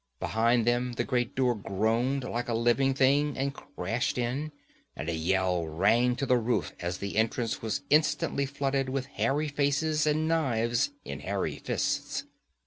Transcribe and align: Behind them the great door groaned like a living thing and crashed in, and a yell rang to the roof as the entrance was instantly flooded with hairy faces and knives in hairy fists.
Behind 0.19 0.65
them 0.65 0.93
the 0.93 1.03
great 1.03 1.35
door 1.35 1.53
groaned 1.53 2.23
like 2.23 2.49
a 2.49 2.55
living 2.55 2.95
thing 2.95 3.37
and 3.37 3.53
crashed 3.53 4.17
in, 4.17 4.51
and 4.95 5.07
a 5.07 5.13
yell 5.13 5.63
rang 5.67 6.15
to 6.15 6.25
the 6.25 6.37
roof 6.39 6.71
as 6.79 6.97
the 6.97 7.17
entrance 7.17 7.61
was 7.61 7.83
instantly 7.91 8.47
flooded 8.47 8.89
with 8.89 9.05
hairy 9.05 9.47
faces 9.47 10.07
and 10.07 10.27
knives 10.27 10.89
in 11.05 11.19
hairy 11.19 11.57
fists. 11.57 12.23